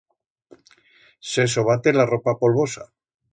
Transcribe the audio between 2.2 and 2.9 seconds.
polvosa.